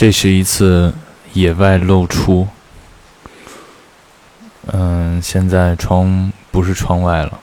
[0.00, 0.94] 这是一次
[1.34, 2.48] 野外露出。
[4.68, 7.38] 嗯，现在窗不是窗外了，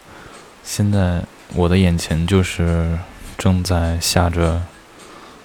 [0.63, 1.21] 现在
[1.53, 2.97] 我的眼前就是
[3.37, 4.59] 正在下着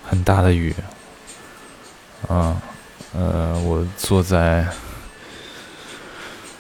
[0.09, 0.75] 很大的雨。
[2.29, 2.57] 啊，
[3.15, 4.67] 呃，我坐在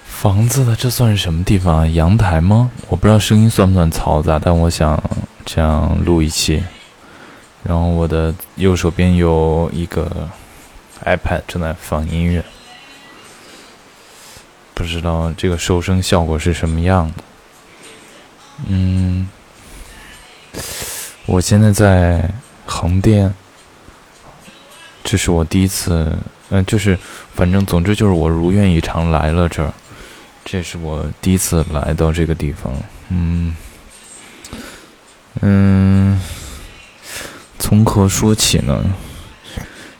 [0.04, 1.90] 房子的这算是什么地方？
[1.94, 2.70] 阳台吗？
[2.90, 5.02] 我不知道声音算不算嘈杂，但我想
[5.46, 6.62] 这样录一期。
[7.62, 10.28] 然后我的右手边有一个
[11.04, 12.44] iPad 正在放音乐，
[14.74, 17.24] 不知道这个收声效果是什么样的。
[18.66, 19.28] 嗯，
[21.26, 22.30] 我现在在
[22.66, 23.34] 横店，
[25.04, 26.16] 这是我第一次，
[26.50, 26.98] 嗯，就是
[27.34, 29.72] 反正总之就是我如愿以偿来了这儿，
[30.44, 32.72] 这是我第一次来到这个地方，
[33.08, 33.56] 嗯，
[35.40, 36.20] 嗯。
[37.58, 38.84] 从何说起呢？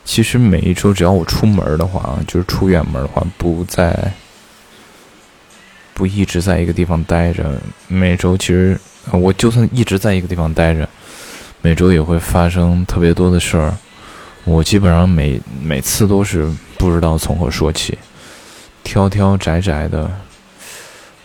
[0.05, 4.13] 其实每一周只要我出门的话，就是出远门的话，不在，
[5.95, 7.61] 不一直在一个地方待着。
[7.87, 8.79] 每周其实
[9.13, 10.89] 我就算一直在一个地方待着，
[11.61, 13.75] 每周也会发生特别多的事儿。
[14.45, 17.97] 我基本上每每次都是不知道从何说起，
[18.83, 20.11] 挑挑窄窄的，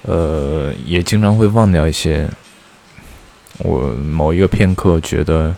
[0.03, 2.29] 呃，也经常会忘掉一些
[3.57, 5.55] 我某一个片刻觉得。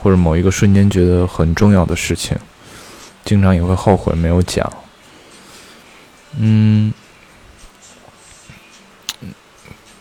[0.00, 2.38] 或者某一个瞬间觉得很重要的事情，
[3.28, 4.72] 经常也会后悔没有讲。
[6.38, 6.90] 嗯，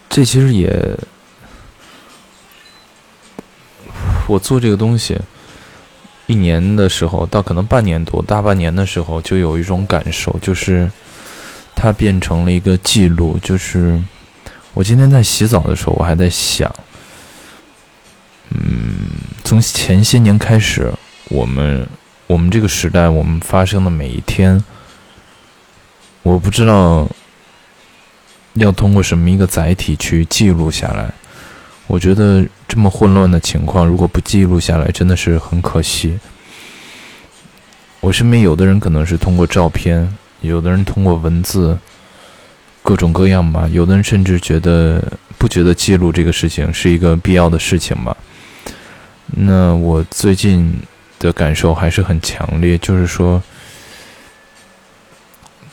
[0.08, 0.98] 这其实也，
[4.28, 5.20] 我做这个东西
[6.26, 10.90] 一年的时候，到可能半年多、大半年的时候，就有一种感受，就是
[11.76, 13.38] 它变成了一个记录。
[13.44, 14.02] 就是
[14.74, 16.74] 我今天在洗澡的时候，我还在想，
[18.52, 18.96] 嗯。
[19.44, 20.94] 从前些年开始，
[21.30, 21.88] 我们
[22.28, 24.62] 我们这个时代，我们发生的每一天，
[26.24, 27.08] 我不知道
[28.54, 31.12] 要通过什么一个载体去记录下来。
[31.88, 36.20] 我觉得这么混乱的情况，如果不记录下来，真的是很可惜。
[38.02, 41.78] 我身边有的人可能是通过照片，有的人通过文字，
[42.84, 43.70] 各种各样吧。
[43.72, 45.02] 有的人甚至觉得
[45.38, 48.16] 不觉得记录这个事情是一个必要的事情吧。
[49.28, 50.78] 那我最近
[51.20, 53.42] 的感受还是很强烈，就是说，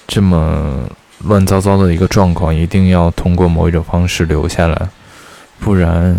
[0.07, 0.89] 这么
[1.19, 4.89] 乱糟糟的一个状况，一定要通过某一种方式留下来，
[5.61, 6.17] 不然，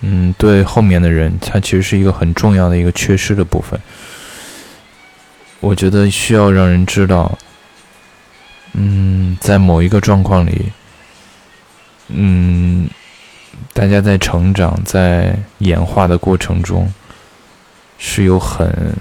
[0.00, 3.80] 嗯，对后面的人，他其实是一个很重要的一个缺失的部分。
[5.60, 7.38] 我觉得需要让人知道，
[8.72, 10.72] 嗯，在某一个状况里，
[12.08, 12.88] 嗯。
[13.72, 16.92] 大家在成长、在演化的过程中，
[17.98, 18.96] 是有很，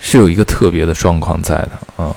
[0.00, 2.16] 是有一个特别的状况在的啊！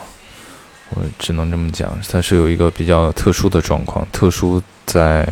[0.96, 5.28] 我只能这么讲，它是有一个比较特殊的状况，特殊在，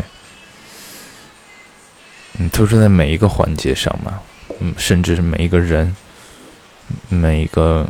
[2.40, 4.20] 嗯，特殊在每一个环节上嘛，
[4.60, 5.96] 嗯，甚至是每一个人、
[7.10, 7.88] 每一个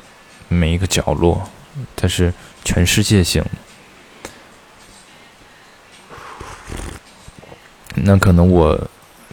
[0.50, 1.50] 每一个角落，
[1.96, 2.34] 它是
[2.66, 3.41] 全世界性。
[7.96, 8.90] 那可能我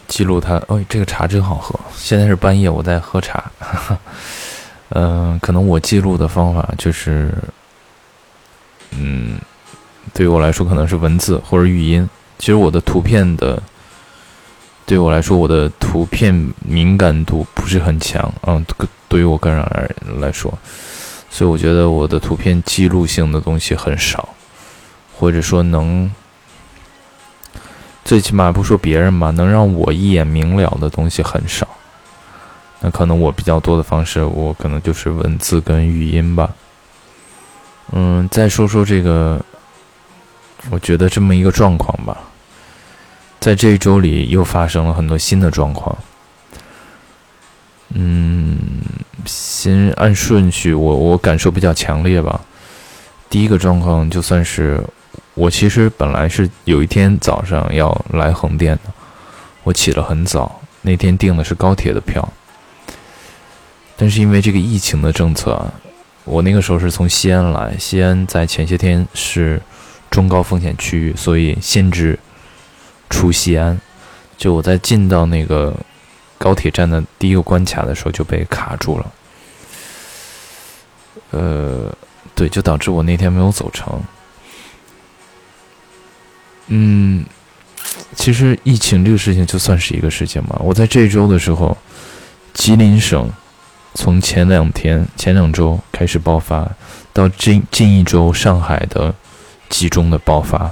[0.09, 1.79] 记录它，哦，这个茶真好喝。
[1.95, 3.49] 现在是半夜，我在喝茶。
[4.89, 7.31] 嗯，可能我记录的方法就是，
[8.89, 9.39] 嗯，
[10.13, 12.09] 对于我来说可能是文字或者语音。
[12.39, 13.61] 其实我的图片的，
[14.87, 16.33] 对我来说，我的图片
[16.65, 18.33] 敏感度不是很强。
[18.47, 18.65] 嗯，
[19.07, 20.51] 对于我个人来来说，
[21.29, 24.27] 所以我觉得我的图片记录性的东西很少，
[25.15, 26.11] 或者说能。
[28.09, 31.67] 最起码不说别人吧，能让我一眼明了的东西很少。
[32.79, 36.49] 那可能我比较多的方式，我可能就是文字跟语音吧。
[37.91, 39.39] 嗯，再说说这个，
[40.71, 42.17] 我觉得这么一个状况吧，
[43.39, 45.95] 在这一周里又发生了很多新的状况。
[47.89, 48.57] 嗯，
[49.27, 52.41] 先按顺序，我我感受比较强烈吧。
[53.29, 54.83] 第一个状况就算是。
[55.39, 58.91] 我其实本来是有一天早上要来横店的，
[59.63, 62.27] 我起了很早，那天订的是高铁的票。
[63.95, 65.71] 但是因为这个疫情的政策啊，
[66.25, 69.61] 我那个时候是从西安来，西安在前些天是
[70.11, 72.19] 中高风险区域，所以限制
[73.09, 73.79] 出西安。
[74.37, 75.73] 就我在进到那个
[76.37, 79.11] 高铁站的第一个关卡的时候就被卡住了，
[81.31, 81.95] 呃，
[82.35, 84.01] 对，就导致我那天没有走成。
[86.69, 87.25] 嗯，
[88.15, 90.55] 其实疫情这个事情就算是一个事情嘛。
[90.59, 91.77] 我在这周的时候，
[92.53, 93.29] 吉林省
[93.95, 96.69] 从前两天、前两周开始爆发，
[97.11, 99.13] 到近近一周上海的
[99.67, 100.71] 集中的爆发，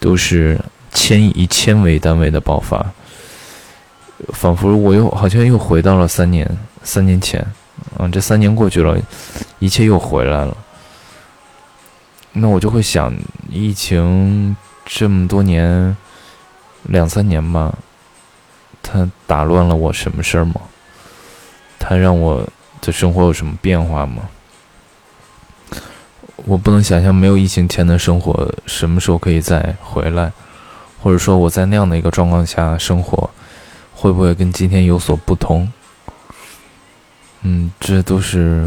[0.00, 0.58] 都是
[0.94, 2.92] 千以千为单位的爆发，
[4.28, 6.48] 仿佛我又好像又回到了三年
[6.82, 7.38] 三年前，
[7.98, 8.98] 啊，这三年过去了，
[9.58, 10.56] 一切又回来了。
[12.32, 13.14] 那我就会想，
[13.50, 15.96] 疫情这么多年，
[16.84, 17.74] 两三年吧，
[18.82, 20.54] 它打乱了我什么事儿吗？
[21.78, 22.46] 它让我
[22.80, 24.28] 的生活有什么变化吗？
[26.44, 30.32] 我不能想象没有疫情前的生活什么时候可以再回来，
[31.02, 33.30] 或者说我在那样的一个状况下生活，
[33.94, 35.72] 会不会跟今天有所不同？
[37.42, 38.66] 嗯，这都是。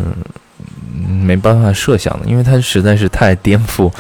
[0.97, 3.91] 没办法设想的，因为它实在是太颠覆、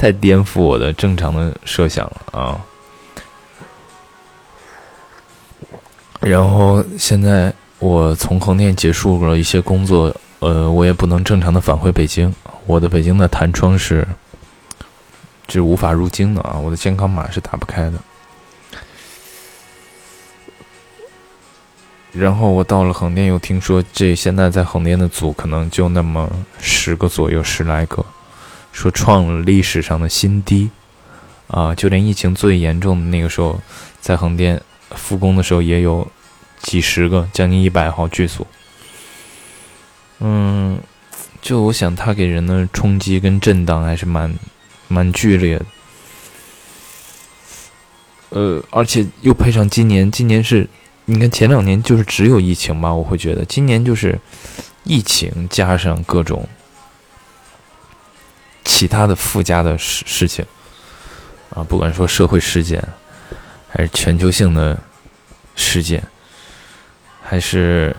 [0.00, 2.58] 太颠覆我的正常的设想了啊。
[6.20, 14.08] 然后现在我从横店结束了一些工作，呃，我也不能正常的返回北京，我的北京的弹窗是
[15.48, 17.98] 是无法入京的啊，我的健康码是打不开的。
[22.12, 26.26] 然后我到了横店，又听说这现在在横店的组可能就那么
[26.58, 28.04] 十个左右，十来个，
[28.72, 30.70] 说创了历史上的新低，
[31.48, 33.60] 啊，就连疫情最严重的那个时候，
[34.00, 36.10] 在横店复工的时候也有
[36.62, 38.46] 几十个，将近一百号剧组。
[40.18, 40.78] 嗯，
[41.40, 44.34] 就我想，它给人的冲击跟震荡还是蛮
[44.88, 45.66] 蛮剧烈的。
[48.30, 50.68] 呃，而且又配上今年，今年是。
[51.06, 54.16] 你看前两年就是只有疫情吧，我会觉得今年就是
[54.84, 56.48] 疫情加上各种
[58.70, 60.46] 其他的附加的事事情。
[61.50, 62.80] 啊，不管说社会事件，
[63.68, 64.78] 还是全球性的
[65.56, 66.00] 事件，
[67.20, 67.94] 还是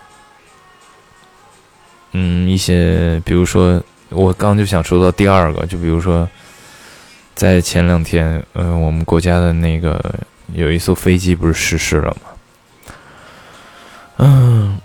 [2.13, 6.27] 嗯一些，比如说我刚就想说到第二个，就比如说
[7.35, 10.01] 在前两天，嗯，我们国家的那个
[10.53, 12.21] 有一艘飞机不是失事了吗？
[14.19, 14.79] 嗯，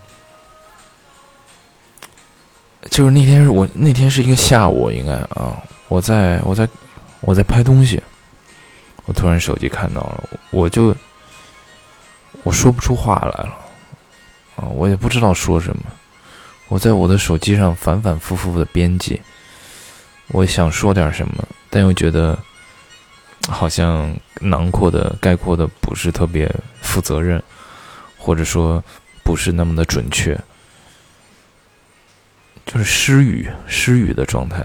[2.91, 6.69] 就是那天是我那天是一个下午，应该啊，我在我在
[7.21, 8.03] 我在拍东西，
[9.05, 10.95] 我突然手机看到了，我就
[12.43, 13.59] 我说不出话来了，
[14.57, 15.83] 啊，我也不知道说什么，
[16.69, 19.21] 我在我的手机上反反复复的编辑，
[20.29, 22.39] 我想说点什么，但又觉得
[23.49, 26.51] 好像囊括的概括的不是特别
[26.83, 27.43] 负责任，
[28.17, 28.83] 或者说。
[29.27, 30.39] 不是那么的准确，
[32.65, 34.65] 就是失语、失语的状态。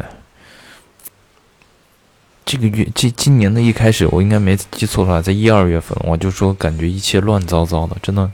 [2.43, 8.29] 这个月，这今年的一开始，我应该没记错的话，在一二月份，我就说感觉一切乱糟糟的，真的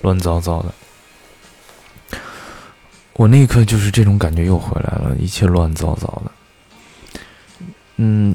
[0.00, 2.18] 乱糟糟的。
[3.14, 6.30] 我那一刻就是这种感觉又回来了，一切乱糟糟的。
[7.96, 8.34] 嗯，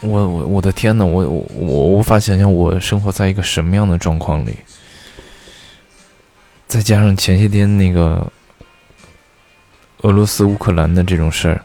[0.00, 4.56] 我我我的天呐，我我我无法想象我生活在一个什么样的状况里。
[6.66, 8.30] 再加上前些天那个
[10.02, 11.64] 俄罗斯乌克兰的这种事儿，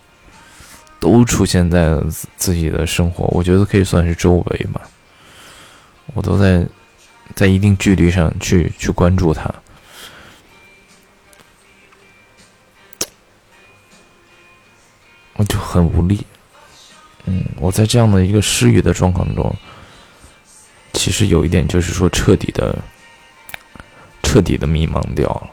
[1.06, 2.04] 都出现在了
[2.36, 4.82] 自己的生活，我觉得可以算是周围嘛。
[6.16, 6.68] 我都在
[7.36, 9.54] 在一定距离上去去关注它，
[15.36, 16.26] 我就很无力。
[17.26, 19.56] 嗯，我在这样的一个失语的状况中，
[20.94, 22.76] 其实有一点就是说彻底的。
[24.24, 25.50] 彻底的迷茫掉了，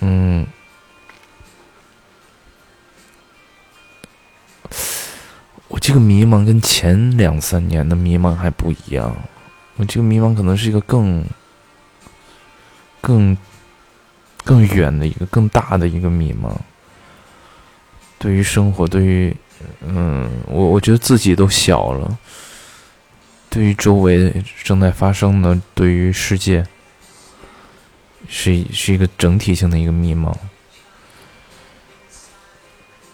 [0.00, 0.46] 嗯，
[5.68, 9.14] 我这个迷茫跟前两三年的迷茫还不一样，
[9.76, 11.24] 我这个迷茫可能是一个更、
[13.00, 13.36] 更、
[14.44, 16.54] 更远的一个、更大的一个迷茫。
[18.18, 19.36] 对于生活，对于，
[19.80, 22.18] 嗯，我我觉得自己都小了。
[23.50, 26.66] 对于周围正在发生的，对于世界，
[28.28, 30.34] 是是一个整体性的一个迷茫，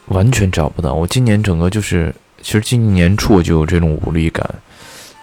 [0.06, 0.94] 完全找不到。
[0.94, 4.44] 我今年整个就是，其实今年年初我就有这种无力感，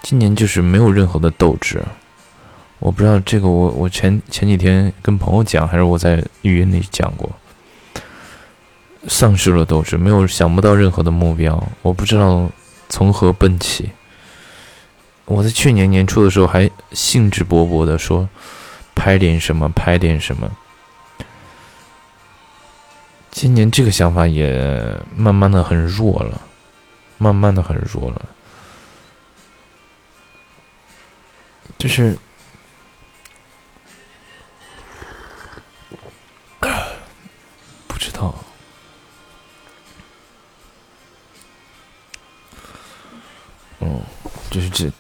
[0.01, 1.83] 今年就是没有任何的斗志。
[2.79, 7.29] 我不知道这个，我我前前几天跟朋友讲，还是我在语音里讲过，
[9.07, 12.49] 丧失了斗志，没有想不到任何的目标，我不知道
[12.87, 13.89] 从何奔起。
[15.25, 18.27] 我在去年年初的时候还兴致勃勃的说，
[18.95, 20.49] 拍点什么，拍点什么。
[23.29, 26.41] 今年这个想法也慢慢的很弱了，
[27.19, 28.25] 慢慢的很弱了。
[31.77, 32.17] 就是，
[37.87, 38.33] 不知道。
[43.79, 44.01] 嗯，
[44.49, 44.91] 就是这，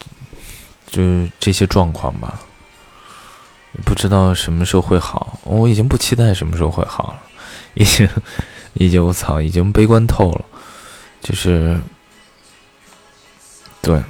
[0.87, 2.39] 就是这些状况吧。
[3.83, 7.21] 不知道什么时候会好，我已经不期待什么时候会好了，
[7.73, 8.07] 已经，
[8.75, 10.45] 已经我操，已经悲观透了，
[11.21, 11.77] 就是。
[13.81, 14.01] 对，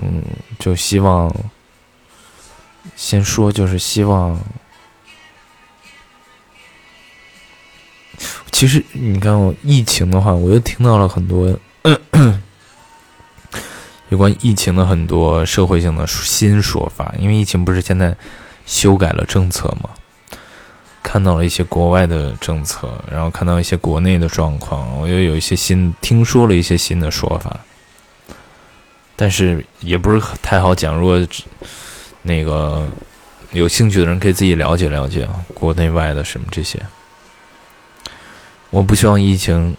[0.00, 0.22] 嗯，
[0.58, 1.34] 就希望，
[2.96, 4.38] 先说就是希望。
[8.50, 11.56] 其实你看，我疫情的话，我又听到了很多
[14.08, 17.14] 有关疫情的很多社会性的新说法。
[17.18, 18.16] 因为疫情不是现在
[18.66, 19.90] 修改了政策嘛，
[21.02, 27.60] 看到了一些国外的政策，然后看到一些国内的状况，我又有一些新听说了一些新的说法，
[29.20, 30.96] 但是也不是太好讲。
[30.96, 31.26] 如果
[32.22, 32.86] 那个
[33.50, 36.80] 有兴趣的人可以自己了解了解啊国内外的什么这些。
[38.70, 39.74] 我不希望疫情，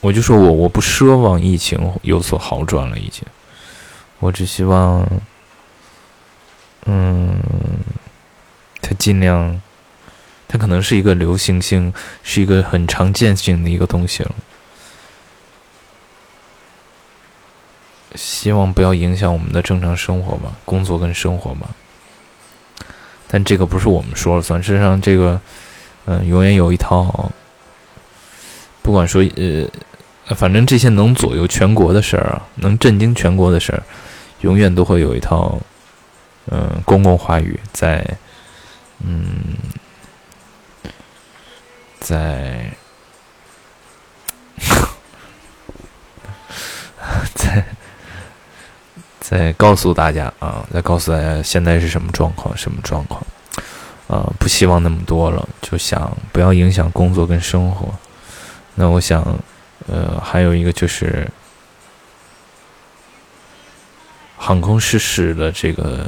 [0.00, 3.24] 我就说我我不奢望疫情有所好转了，已经，
[4.18, 5.02] 我只希望，
[6.84, 7.34] 嗯，
[8.82, 9.58] 它尽量，
[10.46, 11.90] 它可能是一个流行性，
[12.22, 14.34] 是一个很常见性的一个东西了，
[18.14, 21.68] 希望不要影响我们的正常生活吧，工作跟生活吧。
[23.26, 25.40] 但这个不是我们说了算，事实上这个，
[26.06, 27.30] 嗯，永远有一套。
[28.82, 29.66] 不管说呃，
[30.36, 33.82] 反正这些能左右全国的事儿啊，能震惊全国的事儿，
[34.42, 35.58] 永远都会有一套
[36.50, 38.06] 嗯公共话语在
[39.00, 39.56] 嗯
[41.98, 42.70] 在
[47.34, 47.64] 在
[49.26, 53.18] 在告诉大家啊，在告诉大家现在是什么状况，什么状况
[54.06, 54.30] 啊？
[54.38, 57.88] 不希望那么多了，就想不要影响工作跟生活。
[58.74, 59.24] 那我想，
[59.86, 61.26] 呃，还有一个就是
[64.36, 66.06] 航空失事的这个，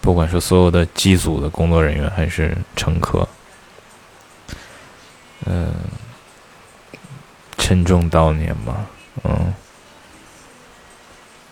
[0.00, 3.28] 不管是所有的机组的工作人员还是乘客，
[5.44, 5.70] 嗯，
[7.58, 8.86] 沉重悼念吧，
[9.24, 9.52] 嗯，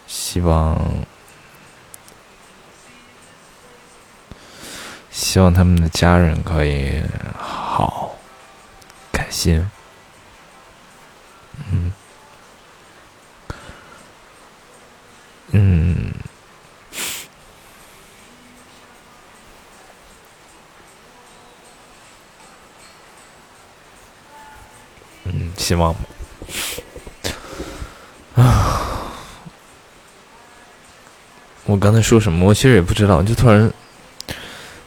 [0.07, 0.79] 希望
[5.11, 7.03] 希望他们的家人可以
[7.39, 8.05] 好。
[9.13, 9.67] 开心，
[11.73, 11.91] 嗯，
[15.53, 16.13] 嗯，
[25.25, 25.95] 嗯，希望
[31.67, 32.47] 我刚才说什么？
[32.47, 33.71] 我其实也不知道，就突然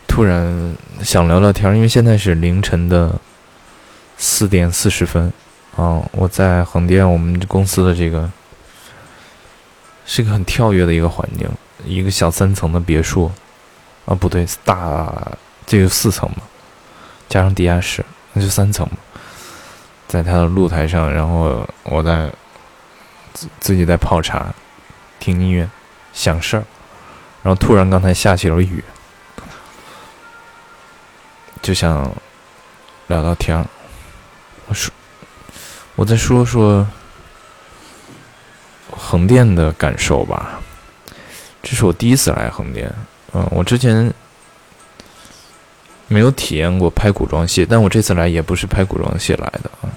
[0.08, 3.14] 突然想聊聊天，因为现在是凌晨的。
[4.22, 5.32] 四点四十分，
[5.78, 8.30] 啊，我在横店，我们公司的这个
[10.06, 11.50] 是个很跳跃的一个环境，
[11.86, 13.32] 一个小三层的别墅，
[14.06, 15.10] 啊，不对，大，
[15.66, 16.44] 这个四层嘛，
[17.30, 18.86] 加上地下室，那就三层，
[20.06, 22.30] 在它的露台上，然后我在
[23.32, 24.54] 自自己在泡茶，
[25.18, 25.70] 听音乐，
[26.20, 26.64] 想事儿，
[27.42, 28.84] 然后突然刚才下起了雨，
[31.62, 32.14] 就想
[33.08, 33.66] 聊聊天儿。
[34.68, 34.94] 我说，
[35.96, 36.86] 我再说说
[38.92, 40.60] 横店的感受吧。
[41.64, 42.94] 这是我第一次来横店，
[43.32, 44.14] 嗯，我之前
[46.10, 49.88] 没有体验过拍古装戏，但我这次来也不是拍古装戏来的啊。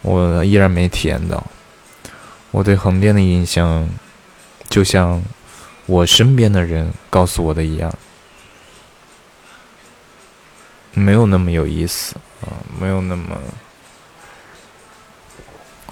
[0.00, 1.40] 我依然没体验到。
[2.50, 3.88] 我对横店的印象，
[4.72, 5.22] 就像
[5.84, 7.94] 我身边的人告诉我的一样，
[10.94, 12.16] 没有那么有意思。
[12.40, 12.48] 啊，
[12.80, 13.38] 没有那么，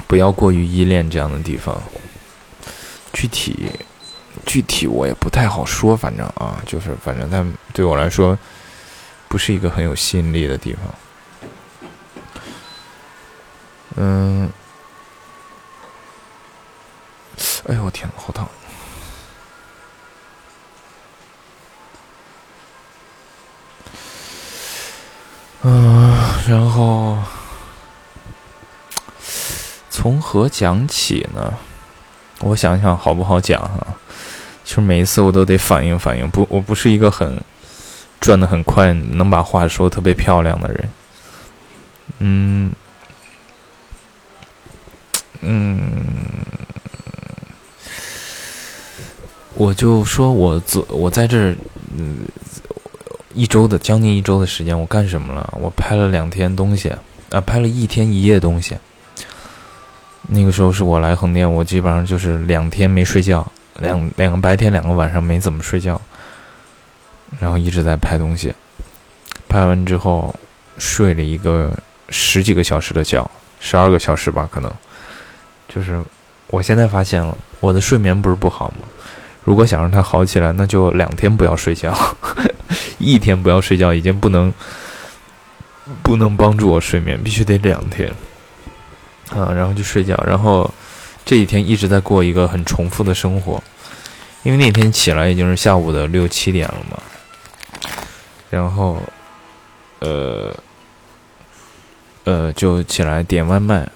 [0.06, 1.80] 不要过于依恋这样的地方。
[3.12, 3.70] 具体，
[4.46, 7.44] 具体我也不太好说，反正啊，就是反正它
[7.74, 8.38] 对我来说，
[9.28, 10.82] 不是一个很有吸引力的地方。
[13.96, 14.50] 嗯，
[17.68, 18.48] 哎呦我天，好烫。
[25.62, 26.16] 嗯，
[26.48, 27.18] 然后
[29.90, 31.52] 从何讲起呢？
[32.40, 33.86] 我想想好不好讲哈？
[34.64, 37.38] 其实每一次我都得反应反应，不，我不是一个很
[38.20, 40.90] 转的很快，能把话说特别漂亮的人。
[42.20, 42.72] 嗯
[45.42, 45.92] 嗯，
[49.54, 51.54] 我就说我做我在这儿，
[51.94, 52.16] 嗯。
[53.34, 55.52] 一周的将近一周的时间，我干什么了？
[55.60, 56.92] 我拍了两天东西，
[57.30, 58.76] 啊，拍了一天一夜东西。
[60.28, 63.46] 那个时候是我来横店，我基本上就是两天没睡觉，
[63.78, 66.00] 两两个白天，两个晚上没怎么睡觉，
[67.38, 68.52] 然后一直在拍东西。
[69.48, 70.34] 拍完之后
[70.78, 71.72] 睡了一个
[72.08, 74.72] 十几个小时的觉，十二个小时吧，可能。
[75.68, 76.00] 就是
[76.48, 78.86] 我现在发现了，我的睡眠不是不好吗？
[79.44, 81.96] 如果想让它好起来，那就两天不要睡觉，
[83.00, 84.54] 一天不要睡觉已经不能
[86.02, 88.08] 不能帮助我睡眠，必须得两天。
[89.30, 90.68] 啊，然后就睡觉，然后
[91.24, 93.62] 这几天一直在过一个很重复的生活，
[94.42, 97.00] 因为那天起来已经是下午的六七点了嘛，
[98.50, 99.00] 然后
[100.00, 100.52] 呃
[102.24, 103.88] 呃就起来点外卖，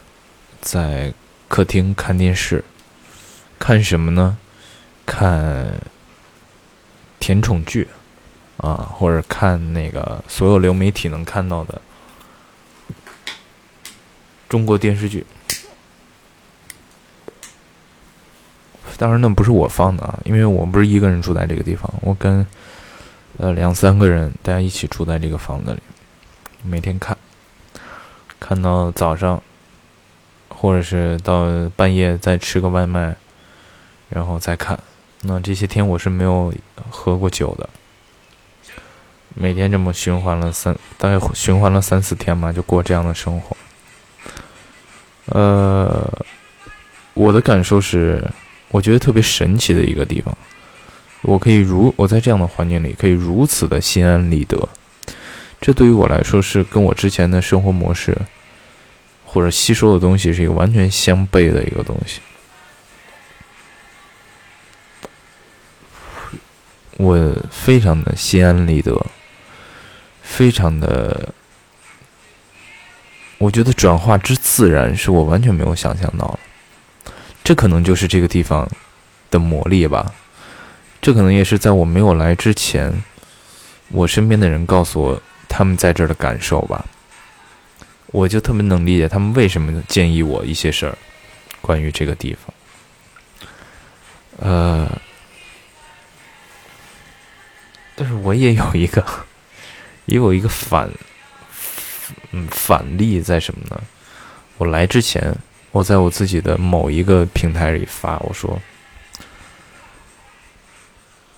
[0.60, 1.12] 在
[1.48, 2.64] 客厅看电视，
[3.58, 4.36] 看什么呢？
[5.04, 5.68] 看
[7.18, 7.88] 甜宠剧。
[8.58, 11.80] 啊，或者看那个所有流媒体能看到的
[14.48, 15.26] 中国电视剧。
[18.96, 22.46] 当然，那不是我放的啊，因为我不是一个人住在这个地方，我跟
[23.38, 25.80] 呃两三个人大家一起住在这个房子里，
[26.62, 27.18] 每天看，
[28.38, 29.42] 看到早上，
[30.48, 33.16] 或者是到半夜再吃个外卖，
[34.08, 34.78] 然后再看。
[35.22, 36.54] 那这些天我是没有
[36.88, 37.68] 喝过酒的，
[39.34, 43.56] 每天这么循环了三，大概循环了三四天嘛，就过这样的生活。
[45.26, 46.24] 呃，
[47.14, 48.22] 我的感受是，
[48.68, 50.36] 我觉得特别神奇的一个地方，
[51.22, 54.68] 我可以如我在这样的环境里可以如此的心安理得，
[55.60, 58.16] 这对于我来说是跟我之前的生活模式
[59.24, 62.20] 或者吸收的东西是一个完全相悖的一个东西。
[66.96, 68.94] 我非常的心安理得，
[70.24, 71.32] 非常的，
[73.38, 77.12] 我觉得转化之自然，是我完全没有想象到的。
[77.44, 78.68] 这可能就是这个地方
[79.30, 80.12] 的魔力吧。
[81.00, 82.90] 这可能也是在我没有来之前，
[83.88, 86.84] 我身边的人告诉我他们在这儿的感受吧。
[88.06, 90.96] 我就特别能理解他们为什么建议我一些事儿，
[91.60, 92.54] 关于这个地方。
[94.38, 94.90] 呃。
[97.96, 99.04] 但是我也有一个，
[100.06, 100.90] 也有一个反，
[102.32, 103.82] 嗯，反例在什么呢？
[104.58, 105.34] 我来之前，
[105.70, 108.60] 我在我自己的某一个平台里发，我说，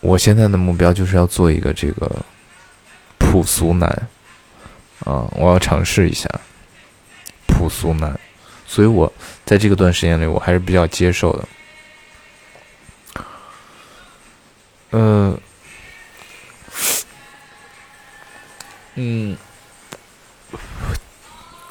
[0.00, 2.10] 我现在的目标就是要做一个这个
[3.18, 3.88] 朴素男，
[5.04, 6.28] 啊，我要尝试一下
[7.46, 8.18] 朴素男，
[8.66, 9.12] 所以我
[9.44, 11.32] 在这个段时间里，我还是比较接受
[13.14, 13.24] 的，
[14.90, 15.38] 呃。
[18.98, 19.36] 嗯，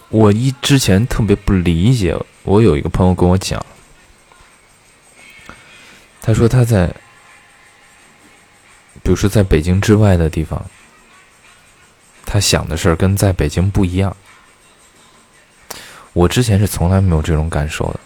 [0.10, 3.66] 我一之前特别不理解，我有一个朋友跟我讲，
[6.22, 6.88] 他说他在，
[9.02, 10.64] 比如说在北京之外的地方，
[12.28, 14.16] 他想的事儿跟在北京不一样。
[16.14, 18.00] 我之前是从来没有这种感受的，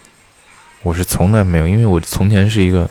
[0.82, 2.88] 我是从来没有，因为我从前是一个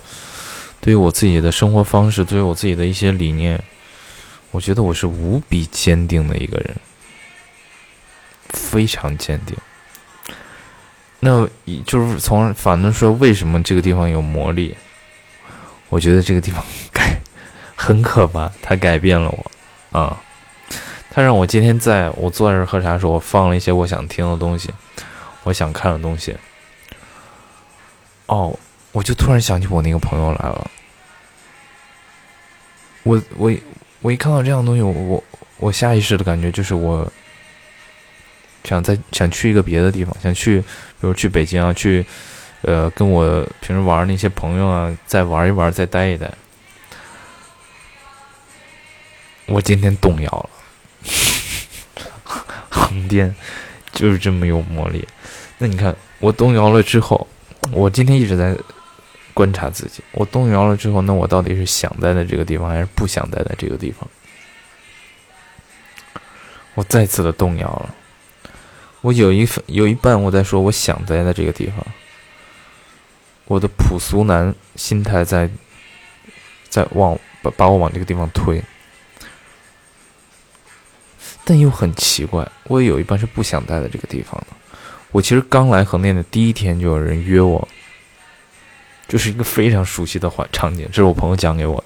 [0.80, 3.60] 对于我自己的生活方式，对于我自己的一些理念。
[4.52, 6.76] 我觉得我是无比坚定的一个人，
[8.50, 9.56] 非常坚定。
[11.20, 11.48] 那
[11.86, 14.76] 就是从反正说，为什么这个地方有魔力？
[15.90, 17.20] 我觉得这个地方改
[17.76, 20.20] 很可怕，它改变了我啊！
[21.12, 24.74] 它让我今天在我坐在这喝茶的时候，我放了一些我想听的东西，
[25.44, 26.36] 我想看的东西。
[28.26, 28.58] 哦，
[28.92, 30.72] 我就突然想起我那个朋友来了，
[33.04, 33.52] 我我。
[34.02, 35.24] 我一看到这样的东西，我我
[35.58, 37.12] 我下意识的感觉就是我
[38.64, 40.66] 想再想去一个别的地方，想去，比
[41.02, 42.06] 如去北京啊，去，
[42.62, 46.32] 呃，跟我平时玩那些朋友啊，再玩一玩，再待一待。
[49.48, 50.50] 我今天动摇了，
[52.70, 53.36] 横店
[53.92, 55.06] 就是这么有魔力。
[55.58, 57.28] 那你看，我动摇了之后，
[57.72, 58.56] 我今天一直在。
[59.40, 64.06] 观察自己，我动摇了之后，那我到底是想待在这个地方，还是不想待在这个地方？
[66.74, 67.96] 我再次的动摇了。
[69.00, 71.78] 我有一份有一半我在说我想待在这个地方，
[73.46, 75.50] 我的朴素男心态在
[76.68, 78.62] 在往把把我往这个地方推，
[81.46, 84.48] 但又很奇怪，我也有一半是不想待在这个地方的。
[85.12, 87.66] 我其实刚来横店的第一天，就有人约我。
[89.10, 91.84] 就是一个非常熟悉的环场景，这是我朋友讲给我，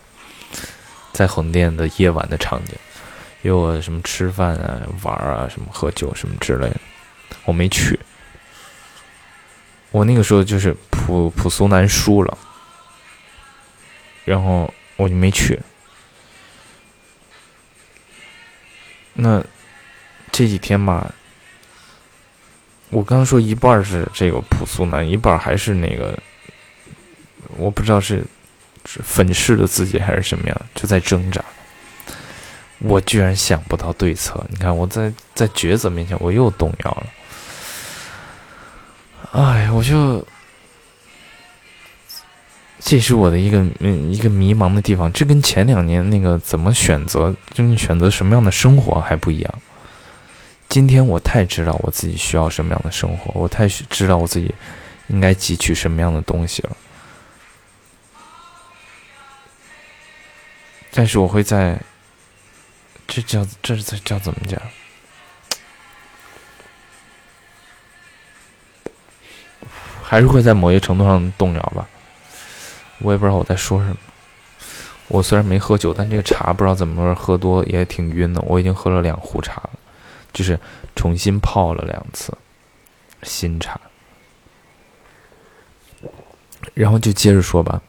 [1.14, 2.76] 在横店的夜晚的场景，
[3.44, 6.82] 有我什么吃饭啊、玩啊、什么喝酒什么之类的，
[7.46, 7.98] 我没去。
[9.92, 12.38] 我那个时候就是朴朴素男输了，
[14.26, 15.58] 然后我就没去。
[19.14, 19.42] 那
[20.32, 21.14] 这几天吧，
[22.90, 26.18] 我刚说一半是这个朴素男，一半还是那个，
[27.58, 28.24] 我不知道是
[28.86, 31.44] 是粉饰的自己还是什么样，就在挣扎。
[32.80, 37.08] 我居然想不到对策，你看我在在抉择面前我又动摇了。
[39.32, 40.26] 哎，我就。
[42.86, 49.54] 这是我的一个嗯一个迷茫的地方，这跟前两年那个怎么选择，就你选择什么样的生活还不一样。
[50.68, 54.54] 今天我太知道我自己需要什么样的生活，我太知道我自己
[55.08, 56.76] 应该汲取什么样的东西了。
[60.94, 61.80] 但是我会在，
[63.08, 64.62] 这叫这是叫怎么讲？
[70.04, 71.90] 还是会在某些程度上动摇吧。
[73.00, 73.98] 我也不知道我在说什么。
[75.08, 78.40] 我虽然没喝酒，但这个茶不知道怎么喝多也挺晕的。
[78.42, 79.72] 我已经喝了两壶茶了，
[80.32, 80.60] 就是
[80.96, 82.38] 重新泡了两次
[83.24, 83.82] 新茶。
[86.76, 87.82] 然后就接着说吧，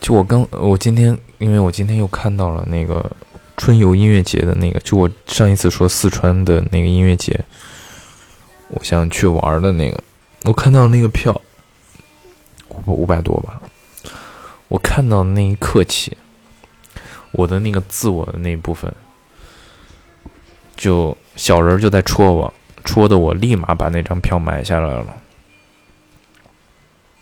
[0.00, 3.10] 就我刚我今天，因为我今天又看到了那个
[3.56, 7.44] 春游音乐节的那个，就我上一次说四川的那个音乐节，
[8.68, 10.02] 我想去玩的那个，
[10.44, 11.40] 我看到那个票
[12.84, 13.60] 五百多吧。
[14.68, 16.16] 我看到那一刻起，
[17.30, 18.92] 我的那个自我的那一部分，
[20.76, 22.52] 就小人就在戳我，
[22.84, 25.16] 戳的我立马把那张票买下来了。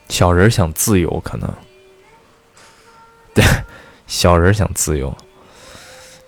[0.08, 1.54] 小人想自由，可能，
[3.34, 3.44] 对
[4.06, 5.16] 小人想自由，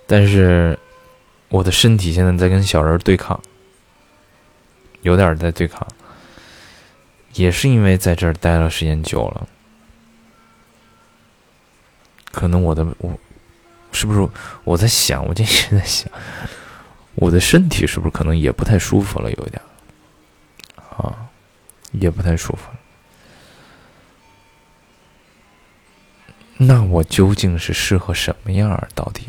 [0.06, 0.78] 但是
[1.48, 3.40] 我的身体现在在跟小人对抗，
[5.02, 5.86] 有点在对抗，
[7.34, 9.46] 也是因为在这儿待了时间久了。
[12.32, 13.18] 可能我的我，
[13.92, 14.28] 是不是
[14.64, 15.24] 我在想？
[15.26, 16.10] 我今天在想，
[17.14, 19.30] 我的身体是不是可能也不太舒服了？
[19.30, 19.62] 有一点，
[20.98, 21.28] 啊，
[21.92, 22.70] 也不太舒服。
[26.58, 28.88] 那我究竟是适合什么样儿？
[28.94, 29.22] 到底？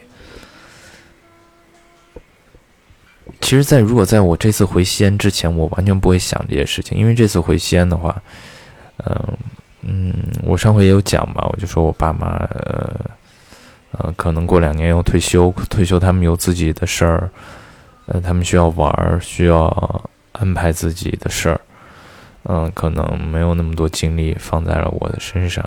[3.41, 8.21] 其实，在如果在我这次回西安之前，我完全不会想这些事情，因为这次回西安的话，
[9.05, 9.37] 嗯。
[9.89, 10.11] 嗯，
[10.43, 12.99] 我上回也有讲嘛，我就说我爸妈，呃，
[13.91, 17.29] 呃，可能过两年要退休，退休他们有自己的事儿，
[18.07, 21.61] 呃，他们需要玩儿，需要安排自己的事儿，
[22.45, 25.63] 嗯，可能没有那么多精力放在了我的身上，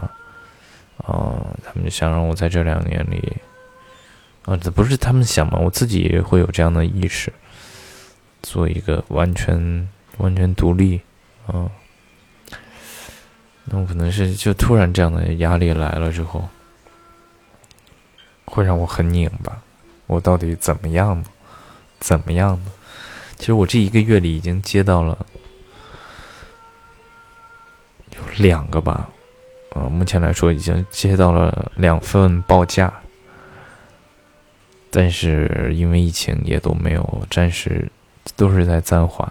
[1.05, 3.37] 啊，他们就想让我在这两年里，
[4.45, 7.33] 啊，这不是他们想嘛，我自己也会有这样的意识，
[8.43, 11.01] 做一个完全完全独立，
[11.47, 11.71] 啊。
[13.65, 16.49] 那我可能是就突然这样的压力来了之后，
[18.45, 19.63] 会让我很拧巴。
[20.07, 21.25] 我到底怎么样呢？
[22.01, 22.73] 怎么样呢？
[23.37, 25.27] 其实我这一个月里已经接到了
[28.17, 29.09] 有两个吧，
[29.75, 32.93] 啊，目前来说已经接到了两份报价，
[34.91, 37.91] 但是因为疫情也都没有，暂时
[38.37, 39.31] 都是在暂缓。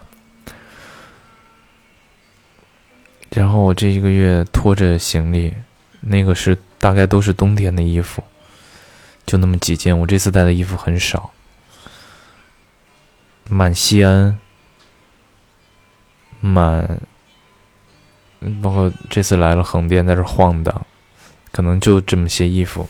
[3.32, 5.54] 然后我这一个月拖着行李，
[6.00, 8.24] 那个是大概都是冬天的衣服，
[9.26, 9.98] 就那么几件。
[9.98, 11.32] 我这次带的衣服很少，
[13.48, 14.40] 满西安，
[16.40, 17.00] 满，
[18.42, 20.86] 嗯包括这次来了横店，在这晃荡，
[21.52, 22.88] 可能就这么些衣服，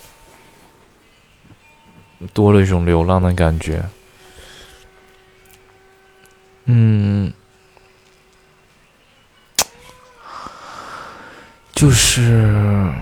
[2.33, 3.83] 多了一种流浪的感觉。
[6.65, 7.33] 嗯。
[11.71, 12.93] 就是，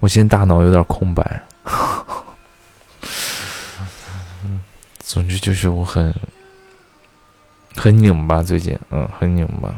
[0.00, 1.40] 我现在大脑有点空白。
[4.98, 6.12] 总之就是我很
[7.76, 9.74] 很拧巴，最近嗯很拧巴，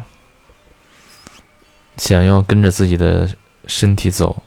[1.97, 3.29] 想要跟着自己的
[3.67, 4.43] 身体走，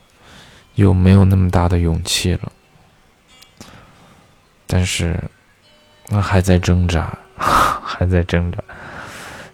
[0.75, 2.51] 又没有那么大的勇气了。
[4.67, 5.23] 但是，
[6.09, 8.57] 我还在挣扎， 还在挣扎。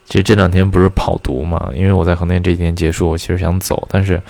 [0.06, 1.70] 其实这两天不是跑毒嘛？
[1.76, 4.22] 因为我在横店这几天结束，我其实想走，但是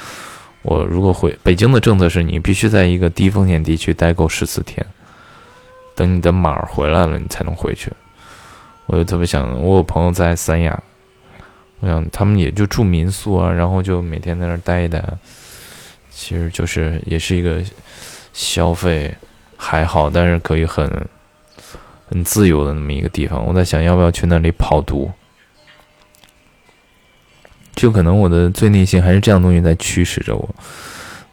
[0.63, 4.85] 我如果回北京的政策是你必须在一个低风险地区待够十四天，
[5.95, 7.91] 等你的码回来了，你才能回去。
[8.91, 10.77] 我就特别想，我有朋友在三亚，
[11.79, 15.01] 我想他们也就住民宿啊，然后就每天在那儿待一待，
[16.09, 17.63] 其实就是也是一个
[18.33, 19.15] 消费
[19.55, 21.07] 还好，但是可以很
[22.09, 23.41] 很自由的那么一个地方。
[23.45, 25.09] 我在想要不要去那里跑毒。
[27.73, 30.49] 就可能我的最内心还是这样东西在驱使着我。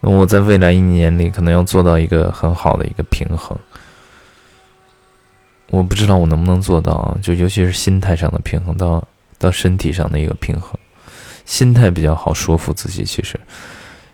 [0.01, 3.59] 那我在未来一年里可能要做到一个很好的一个平衡。
[5.71, 9.07] 我不知道我能不能做到，就尤其是心态上的平衡，到
[9.39, 10.79] 到身体上的一个平衡。
[11.45, 13.39] 心态比较好说服自己，其实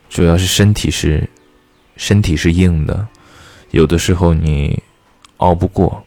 [0.09, 1.29] 主要是身体是
[1.97, 3.07] 身体是硬的，
[3.71, 4.83] 有的时候你
[5.39, 6.03] 熬不过。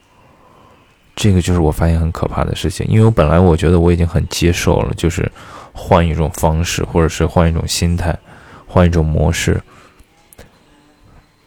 [1.16, 5.30] 这个就是我发现很可怕的事情，因为我本来我觉得我已经很接受了，就是
[5.74, 8.16] 换一种方式，或者是换一种心态，
[8.68, 9.60] 换一种模式。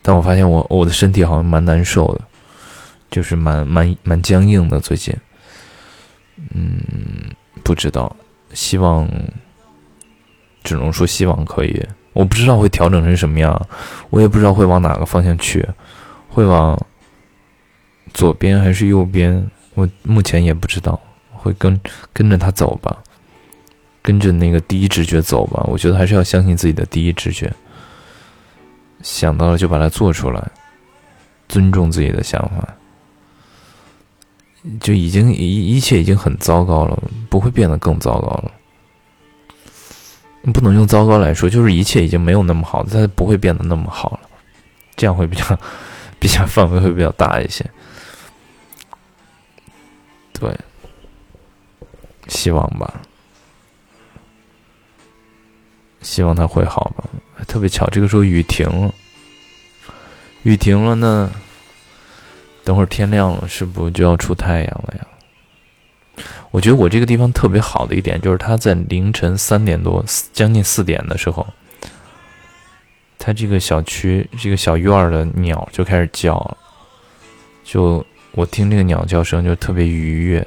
[0.03, 2.21] 但我发现我我的身体好像蛮难受的，
[3.11, 5.15] 就是蛮蛮蛮僵硬的最近。
[6.55, 6.81] 嗯，
[7.63, 8.15] 不知道，
[8.55, 9.09] 希望，
[10.63, 11.87] 只能说希望可以。
[12.13, 13.69] 我不知道会调整成什么样，
[14.11, 15.67] 我也不知道会往哪个方向去，
[16.29, 16.79] 会往
[18.13, 19.51] 左边还是右边。
[19.75, 20.99] 我目前也不知道，
[21.31, 21.81] 会跟
[22.13, 22.97] 跟着他走吧，
[24.03, 25.63] 跟着那个第一直觉走吧。
[25.69, 27.53] 我觉得还是要相信自己的第一直觉，
[29.03, 30.51] 想到了就把它做出来，
[31.49, 32.75] 尊重自己的想法，
[34.81, 38.53] 就已经一一切已经很糟糕了，不会变得更糟糕了。
[40.55, 44.29] 不能用糟糕来说，就是一切已经没有那么好，它不会变得那么好了，
[44.97, 45.59] 这样会比较
[46.19, 47.65] 比较范围会比较大一些。
[50.33, 50.59] 对，
[52.29, 53.03] 希望吧，
[56.01, 57.05] 希望他会好吧。
[57.47, 58.95] 特别巧，这个时候雨停了，
[60.43, 61.31] 雨停了呢，
[62.71, 66.25] 等会儿天亮了，是不就要出太阳了呀？
[66.53, 71.45] 我觉得我这个地方特别好的一点，就是它在凌晨三点多，将近四点的时候，
[73.19, 76.57] 它这个小区这个小院的鸟就开始叫了，
[77.65, 78.07] 就。
[78.33, 80.47] 我听这个鸟叫声就特别愉悦，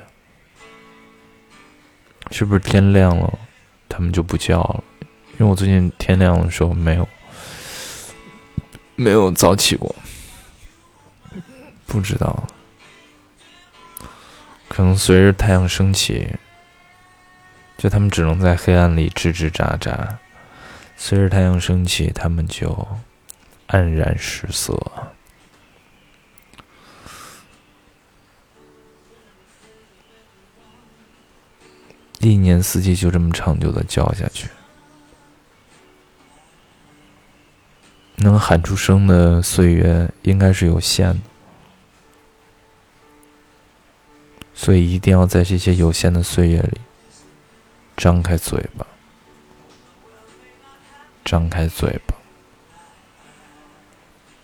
[2.31, 3.37] 是不是天亮了，
[3.89, 4.81] 它们就不叫了？
[5.33, 7.05] 因为我最近天亮的时候没有
[8.95, 9.93] 没有早起过，
[11.93, 12.47] 不知道，
[14.67, 16.27] 可能随着太阳升起，
[17.77, 20.15] 就他们只能在黑暗里吱吱喳喳，
[20.97, 22.87] 随着太阳升起，他们就
[23.67, 24.75] 黯然失色。
[32.21, 34.49] 一年四季就这么长久的叫下去，
[38.15, 41.19] 能喊出声的岁月应该是有限的，
[44.53, 46.79] 所以一定要在这些有限的岁月里
[47.97, 48.85] 张开嘴巴，
[51.25, 52.15] 张开嘴巴，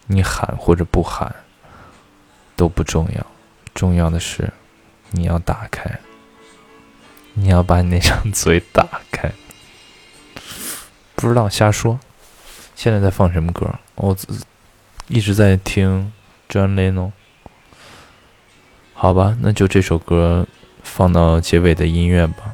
[0.07, 1.33] 你喊或者不喊
[2.55, 3.25] 都不重要，
[3.73, 4.51] 重要的是
[5.11, 5.99] 你要打开。
[7.35, 9.31] 你要把你那张 嘴打开，
[11.15, 11.97] 不知道瞎说。
[12.75, 13.73] 现在在放什么歌？
[13.95, 14.17] 我
[15.07, 16.11] 一直在听
[16.49, 17.11] John Lennon。
[19.01, 20.45] 好吧，那就这首歌
[20.83, 22.53] 放到结尾的音乐吧。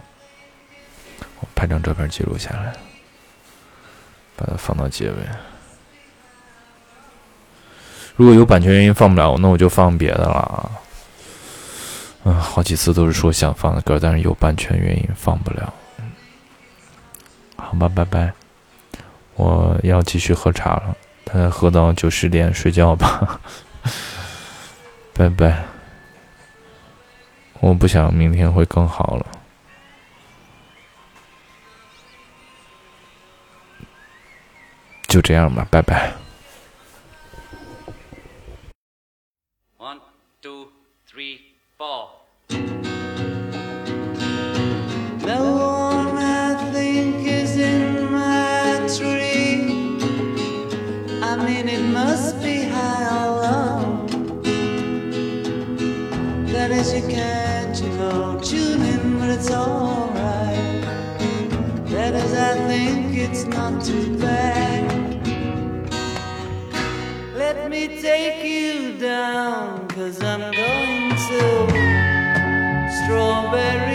[1.40, 2.72] 我拍张照片记录下来，
[4.36, 5.16] 把它放到结尾。
[8.16, 10.72] 如果有版权原因放不了，那我就放别的了。
[12.26, 15.74] 嗯，好几次都是说想放的歌，但是有版权原因放不了。
[17.56, 18.32] 好吧，拜拜，
[19.34, 23.42] 我要继续喝茶了，大概喝到九十点睡觉吧。
[25.18, 25.66] 拜拜，
[27.66, 29.26] 我不想明天会更好了。
[35.08, 36.14] 就这样吧，拜拜。
[39.80, 40.00] One,
[40.44, 40.68] two,
[41.12, 41.40] three.
[41.80, 42.10] four.
[45.20, 49.98] The one I think is in my tree.
[51.20, 54.06] I mean, it must be high or low.
[56.54, 57.45] That is, you tune
[59.46, 60.82] it's alright.
[61.92, 64.84] That is, I think it's not too bad.
[67.36, 71.44] Let me take you down, cause I'm going to
[72.98, 73.95] strawberry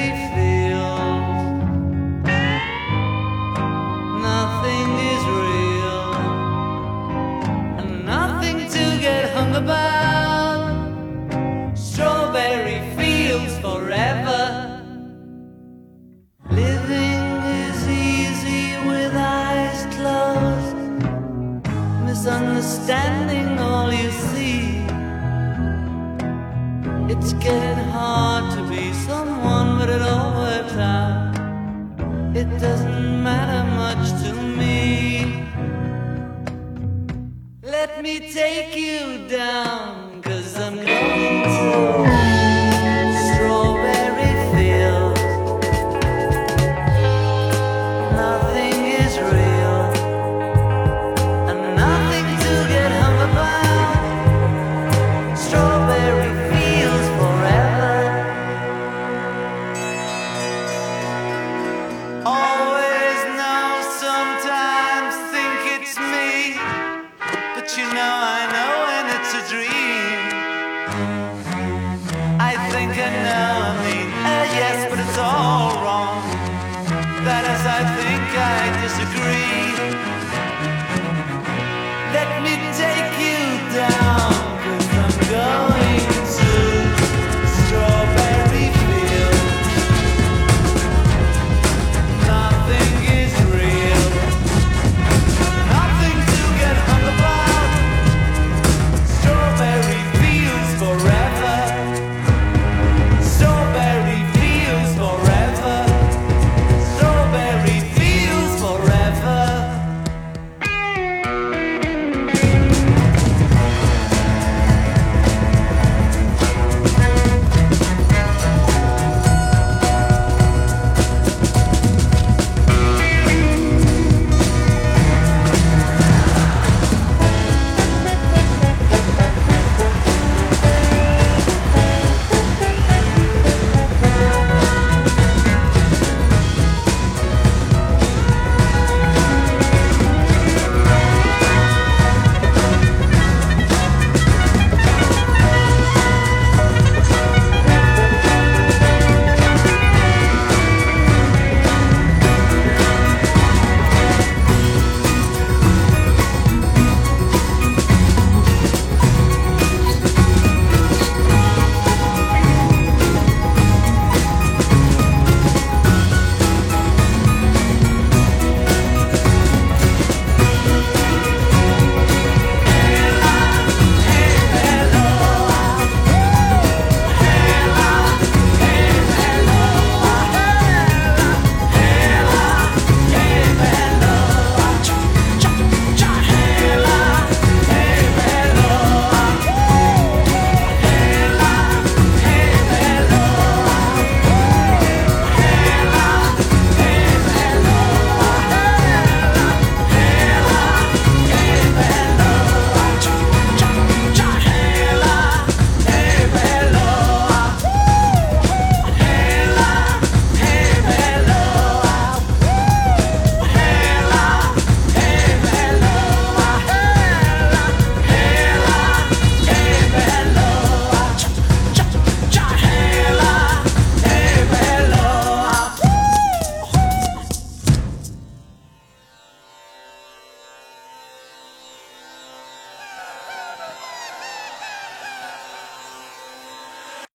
[27.40, 31.34] getting hard to be someone, but it all works out.
[32.36, 35.48] It doesn't matter much to me.
[37.62, 42.09] Let me take you down, cause I'm going to.